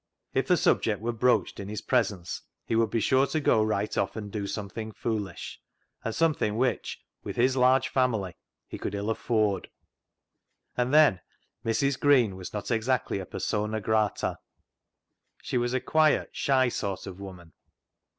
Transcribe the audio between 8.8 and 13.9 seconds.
ill afford. And then Mrs. Green was not exactly a persona